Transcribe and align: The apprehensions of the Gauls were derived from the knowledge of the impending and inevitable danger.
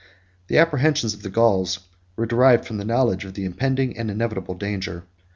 The 0.47 0.57
apprehensions 0.57 1.13
of 1.13 1.21
the 1.21 1.29
Gauls 1.29 1.81
were 2.15 2.25
derived 2.25 2.65
from 2.65 2.77
the 2.77 2.83
knowledge 2.85 3.23
of 3.23 3.35
the 3.35 3.45
impending 3.45 3.95
and 3.95 4.09
inevitable 4.09 4.55
danger. 4.55 5.03